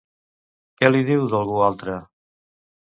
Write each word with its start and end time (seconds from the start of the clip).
Què 0.79 0.91
li 0.91 1.03
diu 1.11 1.29
d'algú 1.35 1.63
altre? 1.69 2.03